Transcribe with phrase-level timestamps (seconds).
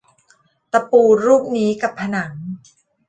[0.71, 2.33] ตะปูรูปนี้กับผนัง